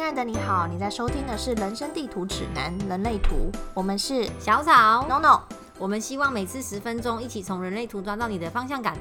[0.00, 5.42] 亲爱的你好，你在收听的是《人生地图指南：人类图》，我们是小草 NONO。
[5.78, 8.96] 我们希望每次十分钟，一起从人类图抓到你的方向感。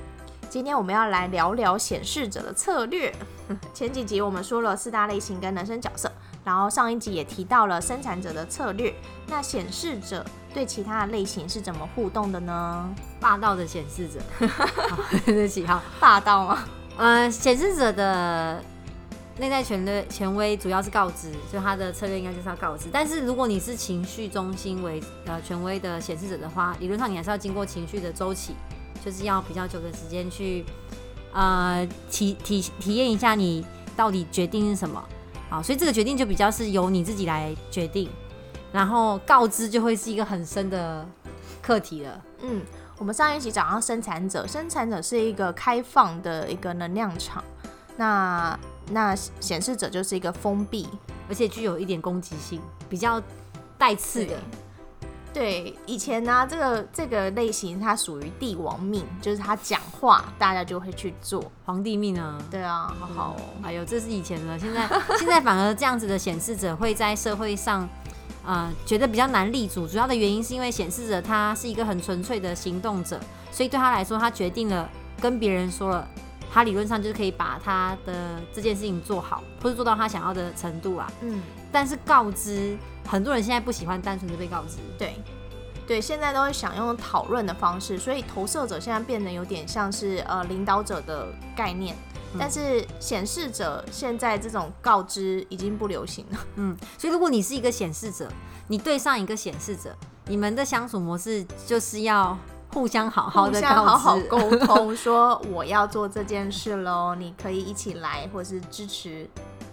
[0.49, 3.15] 今天我们要来聊聊显示者的策略。
[3.73, 6.11] 前几集我们说了四大类型跟人生角色，
[6.43, 8.93] 然后上一集也提到了生产者的策略。
[9.25, 12.89] 那显示者对其他的类型是怎么互动的呢？
[13.21, 14.19] 霸道的显示者，
[15.25, 16.59] 对不起哈，霸道吗？
[16.97, 18.61] 呃，显示者的
[19.39, 22.89] 内在权的权威主要是告知，就他的策略应该就是要告知。
[22.91, 28.53] 但是如果你是情绪中心为呃权威的显示者的话，理论上你还是要经过情绪的周期，
[29.03, 30.65] 就是要比较久的时间去
[31.31, 33.65] 呃体体体验一下你
[33.95, 35.01] 到底决定是什么
[35.49, 38.09] 啊，所以这个决定就比较是由你自己来决定，
[38.73, 41.07] 然后告知就会是一个很深的
[41.61, 42.21] 课题了。
[42.41, 42.61] 嗯，
[42.97, 47.43] 我们上一期讲到生产者，生产者是一个开放的一个能量场，
[47.95, 48.59] 那
[48.91, 50.87] 那显示者就是一个封闭，
[51.27, 53.21] 而且具有一点攻击性，比较
[53.77, 54.35] 带刺的。
[55.31, 61.51] 对，以前呢、这个这个类型它属于帝王命，就是他讲话，大家就会去做。
[61.65, 63.41] 皇帝命啊，对啊，好好哦。
[63.61, 64.89] 哎呦，这是以前的，现在
[65.19, 67.87] 现在反而这样子的显示者会在社会上，
[68.43, 69.87] 呃，觉得比较难立足。
[69.87, 73.19] 主要的原因是因为显示者他是一个很纯粹的行动者，
[73.51, 74.89] 所以对他来说，他决定了
[75.21, 76.07] 跟别人说了，
[76.51, 81.11] 他理论上就是可以把他的这件事情做好，或者做到他想要的程度啦。
[81.21, 81.41] 嗯，
[81.71, 82.77] 但是告知，
[83.07, 84.77] 很多人现在不喜欢单纯的被告知。
[84.97, 85.15] 对，
[85.87, 91.95] 对，现在都会想用讨论的方式，所以投射者现在变得有点像是呃领导者的概念，
[92.37, 96.37] 但是显示者现在这种告知已经不流行了。
[96.55, 98.31] 嗯，所以如果你是一个显示者，
[98.67, 102.37] 你对上一个显示者，你们的相处模式就是要
[102.73, 109.27] 互相好好的相好好沟通，说我要做这件事喽， 你可以一起来，或是支持，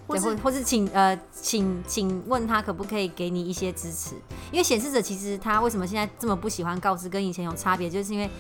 [0.06, 4.14] 或是或是请呃请请问他可不可以给你一些支持？
[4.50, 8.30] 因为显示者其实他为什么现在这么不喜欢告知，跟以前有差别，就是因为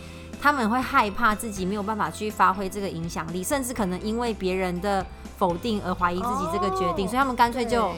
[0.40, 5.04] 他们会害怕自己没有办法去发挥这个影响力，甚至可能因为别人的
[5.36, 7.90] 否定而怀疑自己这个决定，哦所以他们干脆就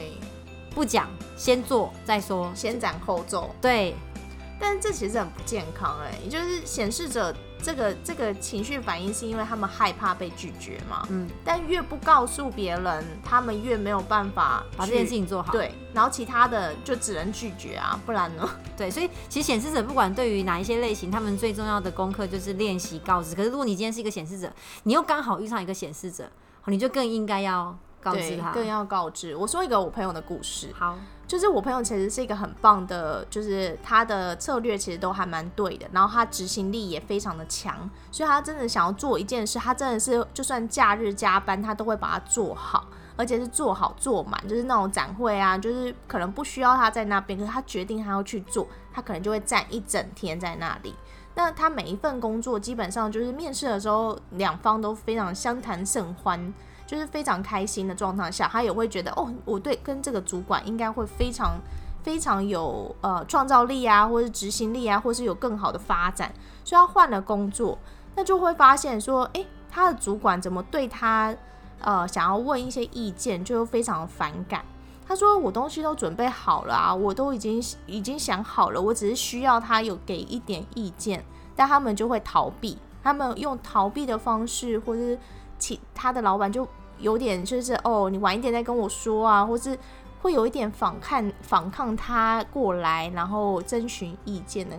[0.75, 2.51] 不讲，先做再说。
[2.55, 3.51] 先斩后奏。
[3.61, 3.95] 对，
[4.59, 15.53] 但是这其实很不健康哎、也就是显示者这个这个情绪反应是因为他们害怕被拒绝嘛，嗯，但越不告诉别人，他们越没有办法把这件事情做好。
[15.53, 18.49] 对，然后其他的就只能拒绝啊，不然呢？
[18.77, 23.35] 对，所以其实显示者不管对于哪一些类型，他们最重要的功课就是练习告知。
[23.35, 24.53] 可是如果你今天是一个显示者，
[24.85, 26.31] 你又刚好遇上一个显示者，
[26.67, 27.77] 你就更应该要
[28.11, 28.53] 告知对，他。
[28.53, 29.35] 更要告知。
[29.37, 30.97] 我说一个我朋友的故事，好，
[31.27, 42.87] 就是我朋友其实是一个很棒的，就是他的策略其实都还蛮对的，然后他执行力也非常的强，所以他真的想要做一件事，他真的是就算假日加班，他都会把它做好，
[43.17, 50.95] 而且是做好做满，就是那种展会啊，就是可能不需要他在那边，可是他决定他要去做，他可能就会站一整天在那里。
[51.35, 56.53] 那他每一份工作基本上就是面试的时候，两方都非常相谈甚欢，
[56.89, 61.61] 就是非常开心的状态下，他也会觉得哦，我对跟这个主管应该会非常
[62.03, 66.33] 非常有呃创造力啊，或是执行力啊，或是有更好的发展，
[66.65, 67.77] 所以他换了工作，
[68.17, 71.37] 那就会发现说，诶，他的主管怎么对他
[71.81, 74.65] 呃想要问一些意见，就非常反感。
[75.07, 81.25] 他说：“我东西都准备好了啊，我都已经已经想好了，我只是需要他有给一点意见，
[81.57, 85.19] 但他们就会逃避，他们用逃避的方式，或是
[85.59, 86.67] 其他的老板就
[86.99, 89.79] 有点就是哦，你晚一点再跟我说啊，或是
[90.21, 94.77] 会有一点反抗反抗他过来，然后征询意见的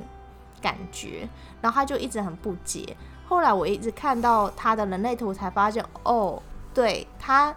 [0.62, 1.28] 感觉，
[1.62, 2.96] 然后他就一直很不解。
[3.28, 6.42] 后来我一直看到他的人类图，才发现哦，
[6.74, 7.56] 对他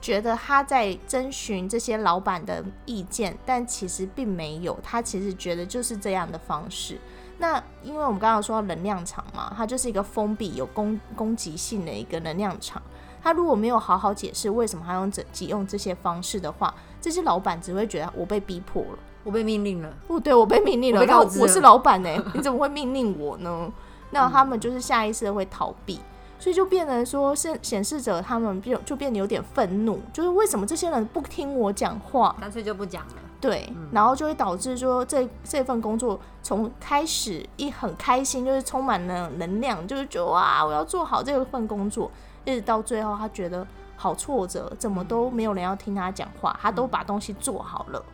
[0.00, 6.98] 觉得他在征询这些老板的意见，但其实并没有，他其实觉得就是这样的方式。
[7.42, 12.80] 那因为我们刚刚说到能量场嘛，它就是一个封闭、有攻攻击性的一个能量场。
[13.20, 18.98] 他如果没有好好解释为什么他用这急用这些方式的话，这些老板只会觉得我被逼迫了。
[19.24, 19.92] 我被命令了。
[20.06, 21.00] 不对，我被命令了，
[21.40, 23.68] 我是老板呢、 你怎么会命令我呢？
[24.10, 25.98] 那他们就是下意识的会逃避，
[26.38, 32.36] 所以就变成说，是显示者他们变就变得有点愤怒，就是为什么这些人不听我讲话？
[32.40, 33.14] 干脆就不讲了。
[33.42, 42.08] 对，然后就会导致说这这份工作从开始一很开心，就是充满了能量，就是觉得哇，我要做好这份工作，
[42.44, 43.66] 一直到最后他觉得
[43.96, 48.04] 好挫折，怎么都没有人要听他讲话，他都把东西做好了。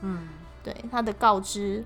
[0.00, 0.26] 嗯，
[0.64, 1.84] 对他的告知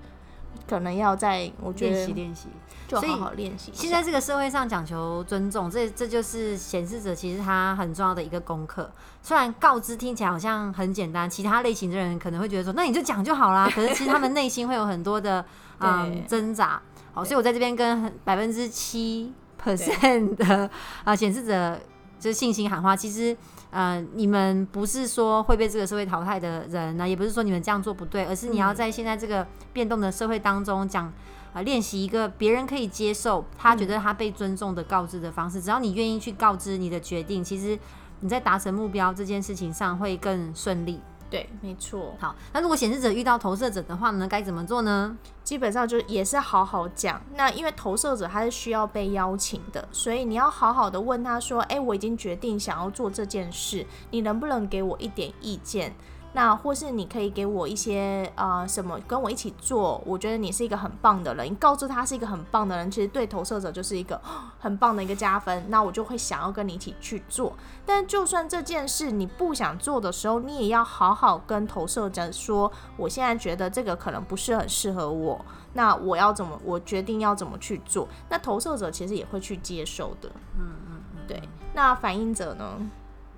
[0.67, 2.47] 可能要在我觉练习得练习。
[2.85, 3.71] 就好好练习。
[3.73, 8.91] 现在这个社会上讲求尊重，这这就是显示者其实他很重要的一个功课。
[9.21, 13.67] 虽然告知听起来好像很简单，其他类型的人可能会觉得说，那你就讲就好啦。
[13.73, 15.43] 可是其实他们内心会有很多的
[15.79, 16.79] 嗯挣扎。
[17.13, 19.33] 好，所以我在这边跟百分之七
[19.63, 20.69] percent 的
[21.03, 21.79] 啊显示者
[22.23, 23.35] 就是信心喊话，其实。
[23.75, 31.11] 呃，你们不是说会被这个社会淘汰的人呢，也不是说你们这样做不对，而是你要嗯在现在这个变动的社会当中讲
[31.53, 35.59] 啊，练习一个别人可以接受，他觉得他被尊重的告知的方式。
[35.59, 37.75] 只要你愿意去告知你的决定，其实
[38.19, 40.99] 你在达成目标这件事情上会更顺利。
[41.33, 45.17] 对，没错，好，那如果显示者遇到投射者的话呢，该怎么做呢？
[45.43, 47.19] 基本上就也是好好讲。
[47.33, 55.95] 那因为投射者他是需要被邀请的，所以你要好好的问他说：“诶，我已经决定想要做这件事，你能不能给我一点意见？
[56.33, 60.01] 那或是你可以给我一些呃什么跟我一起做？
[60.05, 65.65] 我觉得你是一个很棒的人，你告诉他是一个很棒的人，其实对投射者就是一个哦 很棒的一个加分。
[65.69, 67.53] 那我就会想要跟你一起去做。
[67.85, 75.39] 但就算这件事你不想做的时候，你也要好好跟投射者说，我现在觉得这个可能不是很适合我。
[75.73, 76.59] 那我要怎么？
[76.63, 78.07] 我决定要怎么去做？
[78.29, 80.29] 那投射者其实也会去接受的。
[80.57, 81.41] 嗯嗯嗯，对，
[81.73, 82.77] 那反应者呢？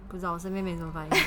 [0.08, 1.18] 不知道，我身边没什么反应者。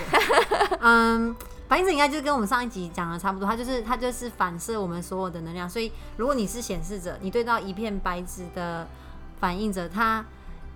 [0.81, 1.35] 嗯，
[1.69, 5.69] 反应者应该就是跟我们上一集讲的差不多，它就是它就是反射我们所有的能量。
[5.69, 8.87] 所以如果你是显示者，你对到一片白纸的
[9.38, 10.25] 反应者，他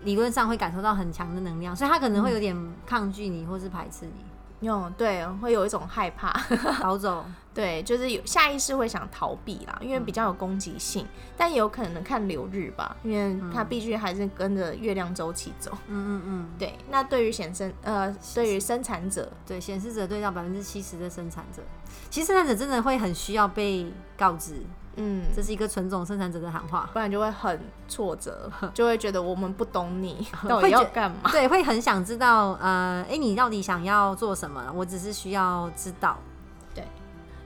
[0.05, 2.56] 理论上会感受到很强的能量，所以他可能会有点
[2.87, 6.31] 抗拒你或是排斥你，嗯，对，会有一种害怕。
[6.83, 7.25] 逃走。
[7.55, 11.07] 对，就是有下意识会想逃避啦，因为比较有攻击性，
[11.37, 15.71] 但也有可能看流日吧，因为它必须还是跟着月亮周期走。
[15.87, 21.63] 嗯嗯嗯，对，那对于显生呃，对于生产者，对，显示者对照百分之七十的生产者，
[22.09, 24.55] 其实生产者真的会很需要被告知，
[24.97, 26.89] 嗯，这是一个纯种生产者的喊话。
[26.95, 31.31] 不然就会很挫折， 就会觉得我们不懂你 到底要干嘛。
[31.31, 34.73] 对，会很想知道，呃，哎，你到底想要做什么？
[34.75, 36.17] 我只是需要知道。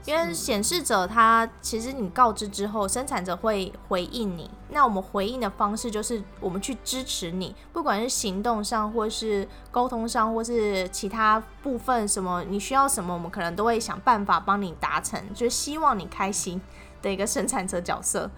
[0.07, 4.49] 因为显示者他其实你告知之后，生产者会回应你。
[4.69, 16.61] 那我们回应的方式就是我们去支持你，不管是行动上，或是沟通上，或是其他部分什么你需要什么，我们可能都会想办法帮你达成，就是希望你开心
[17.01, 18.31] 的一个生产者角色。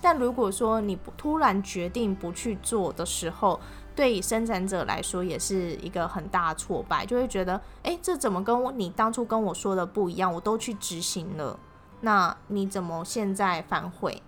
[0.00, 3.58] 但如果说你不突然决定不去做的时候，
[3.96, 10.32] 对生产者来说也是一个很大的挫败，就会觉得，诶，这怎么跟我你当初跟我说的不一样？
[10.32, 11.58] 我都去执行了，
[12.02, 14.22] 那你怎么现在反悔？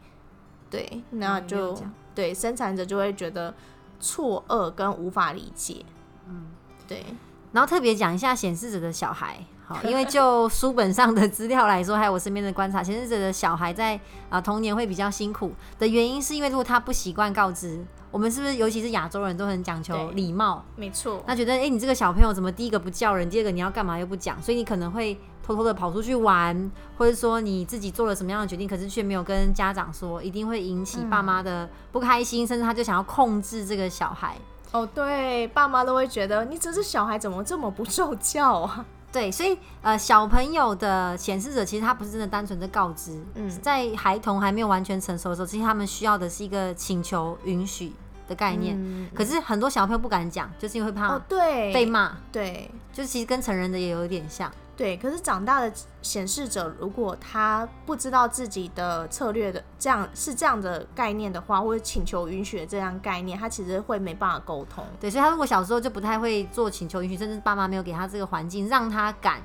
[0.70, 3.54] 对，那就、讲对生产者就会觉得
[4.00, 5.84] 错愕跟无法理解。
[6.26, 6.46] 嗯，
[6.86, 7.04] 对，
[7.52, 13.98] 然后特别讲一下显示者的小孩，好，因为 就书本上的资料来说，还有我身边的观察，显示者的小孩在
[14.30, 20.64] 啊、童年会比较辛苦的原因，是因为如果他不习惯告知，我们是不是尤其是亚洲人都很讲求礼貌？
[20.76, 34.36] 没错，那觉得，哎、你这个小朋友怎么第一个不叫人，第二个你要干嘛又不讲，所以你可能会偷偷的跑出去玩，或者说你自己做了什么样的决定，可是却没有跟家长说，一定会引起爸妈的不开心，甚至他就想要控制这个小孩。
[34.72, 38.84] 哦，对，爸妈都会觉得你只是小孩，怎么这么不受教啊？
[39.10, 43.48] 对，所以呃，小朋友的显示者其实他不是真的单纯的告知，嗯。
[43.62, 47.92] 在孩童还没有完全成熟的时候，其实他们需要的是一个请求允许
[48.28, 48.76] 的概念。
[48.78, 54.52] 嗯可是很多小朋友不敢讲，就是因为怕哦，对，被骂，对，就是其实跟成人的也有一点像。
[54.76, 64.84] 对，可是长大的显示者，如果他不知道自己的策略的这样是这样的概念的话，或者请求允许的这样概念，他其实会没办法沟通。
[65.00, 69.42] 对，所以他如果小时候就不太会做请求允许，甚至爸妈没有给他这个环境，让他敢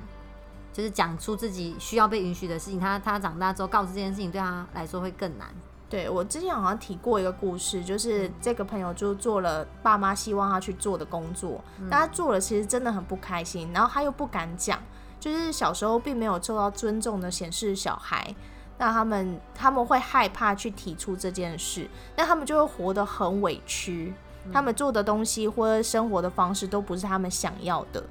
[0.72, 5.48] 就是讲出自己需要被允许的事情，他他长大之后告知这件事情，对他来说会更难。
[5.94, 14.82] 对我之前好像提过一个故事，就是这个朋友就做了爸妈希望他去做的工作，但他做了其实真的很不开心，然后他又不敢讲，
[15.20, 18.34] 就是小时候并没有受到尊重的显示小孩。
[18.76, 24.12] 那他们他们会害怕去提出这件事，那他们就会活得很委屈，
[24.52, 28.02] 他们做的东西或者生活的方式都不是他们想要的。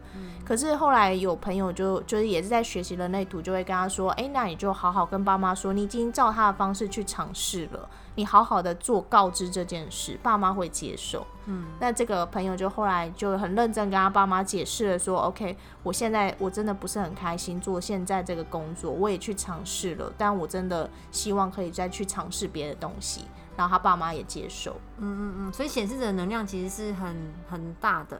[0.45, 24.75] 可是后来有朋友就就是也是在学习人类图，就会跟他说：“哎、那你就好好跟爸妈说，你已经照他的方式去尝试了，你好好的做告知这件事，爸妈会接受。”嗯，那这个朋友就后来就很认真跟他爸妈解释了说：“OK，我现在我真的不是很开心做现在这个工作，我也去尝试了，但我真的希望可以再去尝试别的东西。”然后他爸妈也接受。
[24.97, 28.19] 嗯嗯嗯，所以显示者的能量其实是很很大的。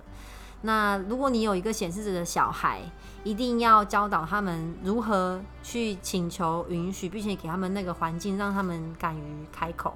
[0.66, 2.82] 那如果你有一个显示者的小孩，
[3.24, 9.94] 一定要教导他们如何去请求允许，并且给他们那个环境，让他们敢于开口。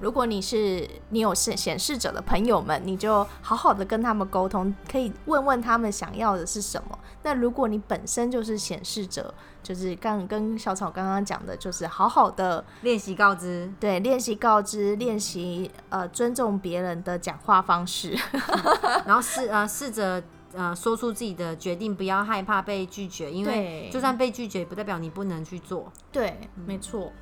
[0.00, 6.98] 如果你是你有显显示者的朋友们，你就好好的跟他们沟通，可以问问他们想要的是什么。
[7.22, 18.16] 那如果你本身就是显示者，就是刚跟小草刚刚讲的，就是好好的练习告知，对，练习告知，练习呃尊重别人的讲话方式，
[19.04, 20.22] 然后试呃试着
[20.54, 25.92] 呃说出自己的决定，不要害怕被拒绝，因为就算被拒绝，不代表你不能去做。
[26.10, 27.12] 对，没错。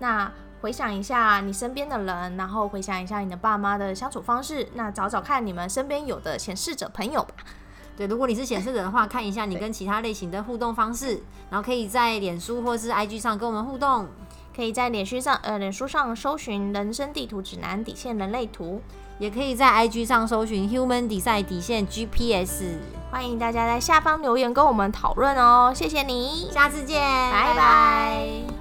[0.00, 7.34] 那回想一下你身边的人，然后回想一下你的爸妈的相处方式，那找找看你们身边有的显示者朋友吧。
[7.96, 14.06] 对，如果你是显示者的话，看一下你跟其他类型的互动方式，然后可以在脸书或是 IG 上跟我们互动。
[14.54, 18.82] 可以在脸书上，呃，脸书上搜寻“人生地图指南”底线人类图，
[19.20, 22.64] 也可以在 IG 上搜寻 Human Design 底线 GPS。
[23.12, 28.57] 欢迎大家在下方留言跟我们讨论哦，谢谢你，下次见，拜拜